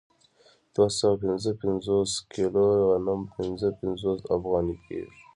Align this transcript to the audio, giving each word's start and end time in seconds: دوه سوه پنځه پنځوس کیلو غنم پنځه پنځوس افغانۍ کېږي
دوه 0.73 0.87
سوه 0.97 1.15
پنځه 1.23 1.51
پنځوس 1.61 2.11
کیلو 2.33 2.65
غنم 2.89 3.21
پنځه 3.35 3.67
پنځوس 3.79 4.19
افغانۍ 4.35 4.77
کېږي 4.85 5.17